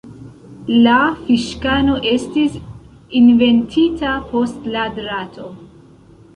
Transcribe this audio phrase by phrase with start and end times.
[0.85, 0.95] La
[1.27, 2.57] fiŝkano estis
[3.21, 5.51] inventita post la drato.